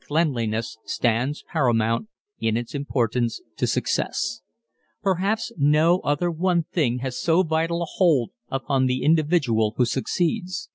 Cleanliness 0.00 0.78
stands 0.86 1.44
paramount 1.52 2.08
in 2.40 2.56
its 2.56 2.74
importance 2.74 3.42
to 3.58 3.66
success. 3.66 4.40
Perhaps 5.02 5.52
no 5.58 5.98
other 5.98 6.30
one 6.30 6.62
thing 6.72 7.00
has 7.00 7.20
so 7.20 7.42
vital 7.42 7.82
a 7.82 7.86
hold 7.96 8.30
upon 8.48 8.86
the 8.86 9.02
individual 9.02 9.74
who 9.76 9.84
succeeds. 9.84 10.70